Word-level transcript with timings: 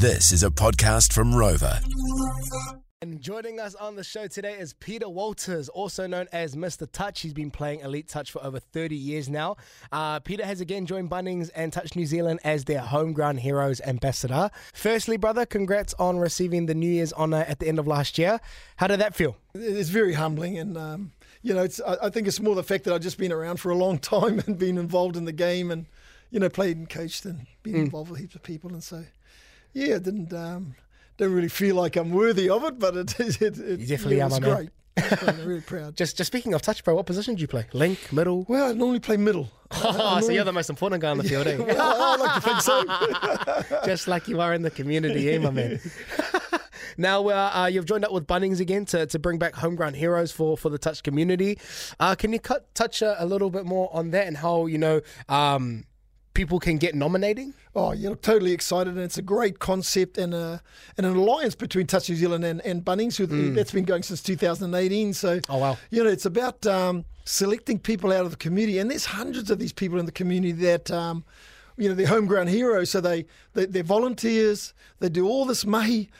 This 0.00 0.32
is 0.32 0.42
a 0.42 0.50
podcast 0.50 1.12
from 1.12 1.32
Rova. 1.32 1.82
And 3.02 3.20
joining 3.20 3.58
us 3.60 3.74
on 3.74 3.96
the 3.96 4.04
show 4.04 4.26
today 4.26 4.54
is 4.54 4.74
Peter 4.74 5.08
Walters, 5.08 5.68
also 5.70 6.06
known 6.06 6.26
as 6.32 6.54
Mr. 6.54 6.90
Touch. 6.90 7.20
He's 7.20 7.32
been 7.32 7.50
playing 7.50 7.80
Elite 7.80 8.08
Touch 8.08 8.30
for 8.30 8.44
over 8.44 8.58
30 8.60 8.94
years 8.94 9.28
now. 9.28 9.56
Uh, 9.90 10.20
Peter 10.20 10.44
has 10.44 10.60
again 10.60 10.84
joined 10.86 11.10
Bunnings 11.10 11.50
and 11.54 11.72
Touch 11.72 11.96
New 11.96 12.04
Zealand 12.06 12.40
as 12.44 12.64
their 12.66 12.80
homegrown 12.80 13.38
heroes 13.38 13.80
ambassador. 13.80 14.50
Firstly, 14.74 15.16
brother, 15.16 15.46
congrats 15.46 15.94
on 15.98 16.18
receiving 16.18 16.66
the 16.66 16.74
New 16.74 16.90
Year's 16.90 17.12
honour 17.14 17.44
at 17.48 17.58
the 17.58 17.68
end 17.68 17.78
of 17.78 17.86
last 17.86 18.18
year. 18.18 18.38
How 18.76 18.86
did 18.86 19.00
that 19.00 19.14
feel? 19.14 19.36
It's 19.54 19.88
very 19.88 20.12
humbling, 20.14 20.58
and 20.58 20.76
um, 20.76 21.12
you 21.42 21.54
know, 21.54 21.62
it's. 21.62 21.80
I, 21.80 21.96
I 22.04 22.10
think 22.10 22.28
it's 22.28 22.40
more 22.40 22.54
the 22.54 22.62
fact 22.62 22.84
that 22.84 22.94
I've 22.94 23.02
just 23.02 23.18
been 23.18 23.32
around 23.32 23.58
for 23.58 23.70
a 23.70 23.76
long 23.76 23.98
time 24.00 24.40
and 24.46 24.58
been 24.58 24.78
involved 24.78 25.16
in 25.16 25.24
the 25.24 25.32
game, 25.32 25.70
and 25.70 25.86
you 26.30 26.38
know, 26.38 26.48
played 26.50 26.76
and 26.76 26.88
coached 26.88 27.24
and 27.24 27.46
been 27.62 27.74
Mm. 27.74 27.84
involved 27.86 28.10
with 28.10 28.20
heaps 28.20 28.34
of 28.34 28.42
people, 28.42 28.72
and 28.72 28.82
so 28.84 29.04
yeah, 29.72 29.96
it 29.96 30.02
didn't. 30.02 30.32
Um, 30.32 30.74
don't 31.16 31.32
really 31.32 31.48
feel 31.48 31.76
like 31.76 31.96
I'm 31.96 32.10
worthy 32.10 32.48
of 32.48 32.64
it, 32.64 32.78
but 32.78 32.96
it 32.96 33.20
it, 33.20 33.42
it, 33.42 33.58
it 33.58 33.80
You 33.80 33.86
definitely 33.86 34.16
yeah, 34.18 34.24
are, 34.24 34.26
it 34.26 34.30
was 34.30 34.40
man. 34.40 34.54
great. 34.56 34.70
I'm 35.28 35.44
really 35.46 35.60
proud. 35.60 35.96
Just 36.02 36.16
just 36.18 36.26
speaking 36.28 36.52
of 36.52 36.60
Touch, 36.62 36.84
bro, 36.84 36.94
what 36.94 37.06
position 37.06 37.34
do 37.34 37.40
you 37.40 37.48
play? 37.48 37.66
Link, 37.72 38.12
middle? 38.12 38.44
Well, 38.48 38.70
I 38.70 38.72
normally 38.72 39.00
play 39.00 39.16
middle. 39.16 39.50
Oh, 39.82 40.20
so 40.20 40.32
you're 40.32 40.42
the 40.44 40.52
most 40.52 40.68
important 40.68 41.00
guy 41.00 41.10
on 41.10 41.18
the 41.18 41.22
field, 41.24 41.46
eh? 41.46 41.56
Well, 41.56 41.76
I 41.80 42.16
like 42.16 42.34
to 42.34 42.40
think 42.40 42.60
so. 42.60 43.86
just 43.86 44.08
like 44.08 44.26
you 44.26 44.40
are 44.40 44.52
in 44.52 44.62
the 44.62 44.70
community, 44.70 45.30
eh, 45.30 45.38
my 45.38 45.50
man? 45.50 45.80
now, 46.98 47.28
uh, 47.28 47.50
uh, 47.54 47.66
you've 47.66 47.84
joined 47.86 48.04
up 48.04 48.10
with 48.10 48.26
Bunnings 48.26 48.58
again 48.58 48.84
to, 48.86 49.06
to 49.06 49.18
bring 49.20 49.38
back 49.38 49.54
homegrown 49.54 49.94
heroes 49.94 50.32
for, 50.32 50.56
for 50.56 50.70
the 50.70 50.78
touch 50.78 51.04
community. 51.04 51.56
Uh, 52.00 52.16
can 52.16 52.32
you 52.32 52.40
cut, 52.40 52.74
touch 52.74 53.00
a, 53.00 53.22
a 53.22 53.26
little 53.26 53.48
bit 53.48 53.64
more 53.64 53.88
on 53.92 54.10
that 54.10 54.26
and 54.26 54.36
how, 54.38 54.66
you 54.66 54.76
know, 54.78 55.00
um, 55.28 55.84
people 56.34 56.58
can 56.58 56.76
get 56.78 56.94
nominating? 56.94 57.54
Oh, 57.74 57.92
you 57.92 58.08
know, 58.08 58.14
totally 58.14 58.52
excited, 58.52 58.94
and 58.94 59.02
it's 59.02 59.18
a 59.18 59.22
great 59.22 59.58
concept 59.58 60.18
and 60.18 60.34
a, 60.34 60.62
and 60.96 61.06
an 61.06 61.14
alliance 61.16 61.54
between 61.54 61.86
Touch 61.86 62.08
New 62.08 62.16
Zealand 62.16 62.44
and, 62.44 62.60
and 62.62 62.84
Bunnings. 62.84 63.16
Who, 63.16 63.26
That's 63.54 63.72
been 63.72 63.84
going 63.84 64.02
since 64.02 64.22
2018. 64.22 65.12
So, 65.14 65.38
Mm. 65.40 65.46
Oh, 65.48 65.58
wow. 65.58 65.78
you 65.90 66.02
know, 66.02 66.10
it's 66.10 66.26
about 66.26 66.66
um, 66.66 67.04
selecting 67.24 67.78
people 67.78 68.12
out 68.12 68.24
of 68.24 68.30
the 68.32 68.36
community, 68.36 68.78
and 68.78 68.90
there's 68.90 69.06
hundreds 69.06 69.50
of 69.50 69.58
these 69.58 69.72
people 69.72 69.98
in 69.98 70.06
the 70.06 70.12
community 70.12 70.52
that. 70.52 70.90
Um, 70.90 71.24
you 71.76 71.88
know, 71.88 71.94
they're 71.94 72.06
homegrown 72.08 72.46
heroes, 72.46 72.90
so 72.90 73.00
they, 73.00 73.24
they 73.54 73.64
they're 73.64 73.82
volunteers. 73.82 74.74
They 74.98 75.08
do 75.08 75.26
all 75.26 75.46
this 75.46 75.64
mahi 75.64 76.10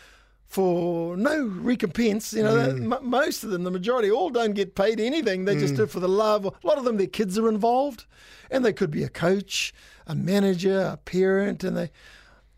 for 0.50 1.16
no 1.16 1.44
recompense. 1.46 2.32
You 2.32 2.42
know, 2.42 2.56
Mm. 2.56 2.92
m- 2.92 3.08
most 3.08 3.44
of 3.44 3.50
them, 3.50 3.62
the 3.62 3.70
majority, 3.70 4.10
all 4.10 4.30
don't 4.30 4.52
get 4.52 4.74
paid 4.74 4.98
anything. 4.98 5.44
They 5.44 5.54
just 5.56 5.76
do 5.76 5.84
it 5.84 5.90
for 5.90 6.00
the 6.00 6.08
love. 6.08 6.44
A 6.44 6.52
lot 6.66 6.76
of 6.76 6.84
them, 6.84 6.96
their 6.96 7.06
kids 7.06 7.38
are 7.38 7.48
involved, 7.48 8.04
and 8.50 8.64
they 8.64 8.72
could 8.72 8.90
be 8.90 9.04
a 9.04 9.08
coach, 9.08 9.72
a 10.08 10.14
manager, 10.16 10.80
a 10.80 10.96
parent, 10.96 11.62
and 11.64 11.76
they 11.76 11.90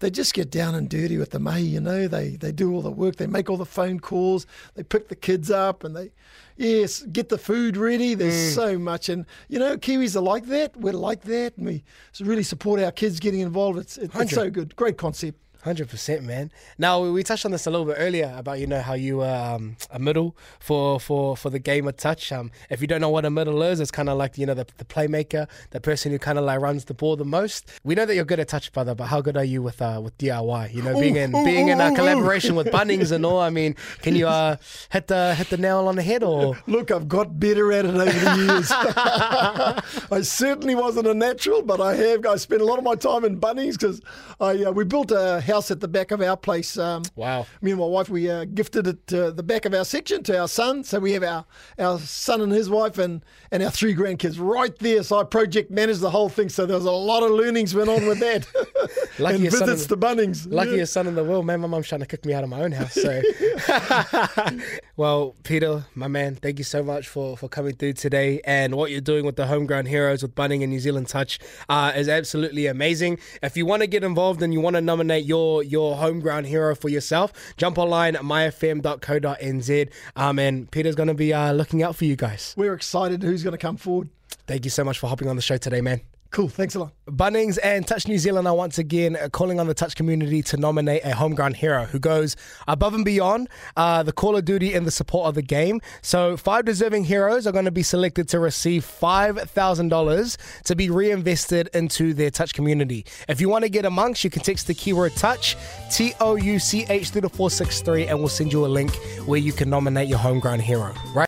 they 0.00 0.10
just 0.10 0.34
get 0.34 0.50
down 0.50 0.74
and 0.74 0.88
dirty 0.88 1.16
with 1.16 1.30
the 1.30 1.38
mahi. 1.38 1.62
You 1.62 1.80
know, 1.80 2.08
they 2.08 2.30
they 2.30 2.50
do 2.50 2.72
all 2.74 2.80
the 2.82 2.90
work. 2.90 3.16
They 3.16 3.26
make 3.26 3.50
all 3.50 3.58
the 3.58 3.66
phone 3.66 4.00
calls. 4.00 4.46
They 4.74 4.82
pick 4.82 5.08
the 5.08 5.14
kids 5.14 5.50
up, 5.50 5.84
and 5.84 5.94
they 5.94 6.12
yes 6.56 7.02
get 7.12 7.28
the 7.28 7.36
food 7.38 7.76
ready. 7.76 8.14
There's 8.14 8.54
so 8.54 8.78
much, 8.78 9.10
and 9.10 9.26
you 9.50 9.58
know, 9.58 9.76
Kiwis 9.76 10.16
are 10.16 10.20
like 10.22 10.46
that. 10.46 10.76
We're 10.78 10.94
like 10.94 11.24
that, 11.24 11.58
and 11.58 11.66
we 11.66 11.84
really 12.20 12.42
support 12.42 12.80
our 12.80 12.90
kids 12.90 13.20
getting 13.20 13.40
involved. 13.40 13.78
It's 13.78 13.98
it, 13.98 14.10
it's 14.14 14.32
so 14.32 14.48
good. 14.50 14.74
Great 14.76 14.96
concept. 14.96 15.38
Hundred 15.62 15.88
percent, 15.88 16.24
man. 16.24 16.50
Now 16.76 17.08
we 17.08 17.22
touched 17.22 17.44
on 17.44 17.52
this 17.52 17.68
a 17.68 17.70
little 17.70 17.86
bit 17.86 17.94
earlier 17.96 18.34
about 18.36 18.58
you 18.58 18.66
know 18.66 18.80
how 18.80 18.94
you 18.94 19.18
were 19.18 19.32
um, 19.32 19.76
a 19.92 19.98
middle 20.00 20.36
for 20.58 20.98
for 20.98 21.36
for 21.36 21.50
the 21.50 21.60
game 21.60 21.86
of 21.86 21.96
touch. 21.96 22.32
Um, 22.32 22.50
if 22.68 22.80
you 22.80 22.88
don't 22.88 23.00
know 23.00 23.10
what 23.10 23.24
a 23.24 23.30
middle 23.30 23.62
is, 23.62 23.78
it's 23.78 23.92
kind 23.92 24.08
of 24.08 24.18
like 24.18 24.36
you 24.36 24.44
know 24.44 24.54
the, 24.54 24.66
the 24.78 24.84
playmaker, 24.84 25.48
the 25.70 25.80
person 25.80 26.10
who 26.10 26.18
kind 26.18 26.36
of 26.36 26.44
like 26.44 26.58
runs 26.58 26.86
the 26.86 26.94
ball 26.94 27.14
the 27.14 27.24
most. 27.24 27.70
We 27.84 27.94
know 27.94 28.04
that 28.06 28.16
you're 28.16 28.24
good 28.24 28.40
at 28.40 28.48
touch, 28.48 28.72
brother, 28.72 28.96
but 28.96 29.06
how 29.06 29.20
good 29.20 29.36
are 29.36 29.44
you 29.44 29.62
with 29.62 29.80
uh, 29.80 30.00
with 30.02 30.18
DIY? 30.18 30.74
You 30.74 30.82
know, 30.82 30.98
being 30.98 31.14
in 31.14 31.32
ooh, 31.32 31.44
being 31.44 31.68
in 31.68 31.78
ooh, 31.78 31.84
a 31.84 31.92
ooh. 31.92 31.94
collaboration 31.94 32.56
with 32.56 32.66
Bunnings 32.66 33.12
and 33.12 33.24
all. 33.24 33.38
I 33.38 33.50
mean, 33.50 33.76
can 34.00 34.16
you 34.16 34.26
uh, 34.26 34.56
hit 34.90 35.06
the 35.06 35.36
hit 35.36 35.50
the 35.50 35.58
nail 35.58 35.86
on 35.86 35.94
the 35.94 36.02
head 36.02 36.24
or? 36.24 36.58
Look, 36.66 36.90
I've 36.90 37.06
got 37.06 37.38
better 37.38 37.72
at 37.72 37.84
it 37.84 37.94
over 37.94 38.04
the 38.04 38.36
years. 38.36 38.68
I 40.10 40.22
certainly 40.22 40.74
wasn't 40.74 41.06
a 41.06 41.14
natural, 41.14 41.62
but 41.62 41.80
I 41.80 41.94
have. 41.94 42.26
I 42.26 42.34
spent 42.34 42.62
a 42.62 42.64
lot 42.64 42.78
of 42.78 42.84
my 42.84 42.96
time 42.96 43.24
in 43.24 43.38
Bunnings 43.38 43.78
because 43.78 44.00
I 44.40 44.64
uh, 44.64 44.72
we 44.72 44.82
built 44.82 45.12
a 45.12 45.40
house 45.52 45.70
at 45.70 45.80
the 45.80 45.88
back 45.88 46.10
of 46.10 46.20
our 46.20 46.36
place. 46.36 46.76
Um, 46.78 47.02
Wow. 47.16 47.46
Me 47.60 47.70
and 47.72 47.80
my 47.80 47.86
wife, 47.86 48.08
we 48.08 48.30
uh, 48.30 48.44
gifted 48.46 48.86
it 48.86 49.06
to 49.08 49.30
the 49.30 49.42
back 49.42 49.64
of 49.64 49.74
our 49.74 49.84
section 49.84 50.22
to 50.24 50.38
our 50.40 50.48
son. 50.48 50.82
So 50.84 50.98
we 50.98 51.12
have 51.12 51.22
our, 51.22 51.44
our 51.78 51.98
son 51.98 52.40
and 52.40 52.50
his 52.52 52.70
wife 52.70 52.98
and, 52.98 53.24
and 53.50 53.62
our 53.62 53.70
three 53.70 53.94
grandkids 53.94 54.36
right 54.40 54.76
there. 54.78 55.02
So 55.02 55.18
I 55.18 55.24
project 55.24 55.70
managed 55.70 56.00
the 56.00 56.10
whole 56.10 56.28
thing. 56.28 56.48
So 56.48 56.66
there 56.66 56.76
was 56.76 56.86
a 56.86 56.90
lot 56.90 57.22
of 57.22 57.30
learnings 57.30 57.74
went 57.74 57.90
on 57.90 58.06
with 58.06 58.18
that. 58.20 58.46
Lucky 59.18 59.34
and 59.36 59.44
visits 59.50 59.82
is- 59.82 59.86
to 59.86 59.96
Bunnings. 59.96 60.46
Yeah. 60.50 60.56
Luckiest 60.56 60.92
son 60.92 61.06
in 61.06 61.14
the 61.14 61.24
world, 61.24 61.46
man. 61.46 61.60
My 61.60 61.68
mum's 61.68 61.88
trying 61.88 62.00
to 62.00 62.06
kick 62.06 62.24
me 62.24 62.32
out 62.34 62.44
of 62.44 62.50
my 62.50 62.62
own 62.62 62.72
house. 62.72 62.94
So, 62.94 63.22
well, 64.96 65.34
Peter, 65.42 65.84
my 65.94 66.08
man, 66.08 66.34
thank 66.36 66.58
you 66.58 66.64
so 66.64 66.82
much 66.82 67.08
for 67.08 67.36
for 67.36 67.48
coming 67.48 67.74
through 67.74 67.94
today. 67.94 68.40
And 68.44 68.74
what 68.74 68.90
you're 68.90 69.00
doing 69.00 69.24
with 69.24 69.36
the 69.36 69.46
homegrown 69.46 69.86
heroes 69.86 70.22
with 70.22 70.34
Bunning 70.34 70.62
and 70.62 70.72
New 70.72 70.80
Zealand 70.80 71.08
Touch 71.08 71.38
uh, 71.68 71.92
is 71.94 72.08
absolutely 72.08 72.66
amazing. 72.66 73.18
If 73.42 73.56
you 73.56 73.66
want 73.66 73.82
to 73.82 73.86
get 73.86 74.04
involved 74.04 74.42
and 74.42 74.52
you 74.52 74.60
want 74.60 74.74
to 74.76 74.80
nominate 74.80 75.24
your 75.24 75.62
your 75.62 75.96
homegrown 75.96 76.44
hero 76.44 76.74
for 76.74 76.88
yourself, 76.88 77.32
jump 77.56 77.78
online 77.78 78.16
at 78.16 78.22
myfm.co.nz. 78.22 79.92
Um, 80.16 80.38
and 80.38 80.70
Peter's 80.70 80.94
going 80.94 81.08
to 81.08 81.14
be 81.14 81.32
uh, 81.32 81.52
looking 81.52 81.82
out 81.82 81.96
for 81.96 82.04
you 82.04 82.16
guys. 82.16 82.54
We're 82.56 82.74
excited 82.74 83.22
who's 83.22 83.42
going 83.42 83.52
to 83.52 83.58
come 83.58 83.76
forward. 83.76 84.08
Thank 84.46 84.64
you 84.64 84.70
so 84.70 84.84
much 84.84 84.98
for 84.98 85.06
hopping 85.06 85.28
on 85.28 85.36
the 85.36 85.42
show 85.42 85.56
today, 85.56 85.80
man. 85.80 86.00
Cool. 86.32 86.48
Thanks 86.48 86.74
a 86.74 86.80
lot. 86.80 86.92
Bunnings 87.06 87.58
and 87.62 87.86
Touch 87.86 88.08
New 88.08 88.16
Zealand 88.16 88.48
are 88.48 88.54
once 88.54 88.78
again 88.78 89.18
calling 89.32 89.60
on 89.60 89.66
the 89.66 89.74
Touch 89.74 89.94
community 89.94 90.40
to 90.44 90.56
nominate 90.56 91.04
a 91.04 91.14
homegrown 91.14 91.52
hero 91.52 91.84
who 91.84 91.98
goes 91.98 92.36
above 92.66 92.94
and 92.94 93.04
beyond 93.04 93.50
uh, 93.76 94.02
the 94.02 94.12
call 94.12 94.34
of 94.36 94.46
duty 94.46 94.72
and 94.72 94.86
the 94.86 94.90
support 94.90 95.26
of 95.26 95.34
the 95.34 95.42
game. 95.42 95.82
So, 96.00 96.38
five 96.38 96.64
deserving 96.64 97.04
heroes 97.04 97.46
are 97.46 97.52
going 97.52 97.66
to 97.66 97.70
be 97.70 97.82
selected 97.82 98.30
to 98.30 98.40
receive 98.40 98.82
$5,000 98.82 100.62
to 100.64 100.74
be 100.74 100.88
reinvested 100.88 101.68
into 101.74 102.14
their 102.14 102.30
Touch 102.30 102.54
community. 102.54 103.04
If 103.28 103.38
you 103.42 103.50
want 103.50 103.64
to 103.64 103.68
get 103.68 103.84
amongst, 103.84 104.24
you 104.24 104.30
can 104.30 104.40
text 104.40 104.68
the 104.68 104.74
keyword 104.74 105.14
Touch, 105.16 105.54
T 105.90 106.14
O 106.18 106.36
U 106.36 106.58
C 106.58 106.86
H, 106.88 107.10
through 107.10 107.22
the 107.22 107.28
463, 107.28 108.06
and 108.06 108.18
we'll 108.18 108.28
send 108.28 108.54
you 108.54 108.64
a 108.64 108.68
link 108.68 108.94
where 109.26 109.38
you 109.38 109.52
can 109.52 109.68
nominate 109.68 110.08
your 110.08 110.18
homegrown 110.18 110.60
hero. 110.60 110.94
Right? 111.14 111.20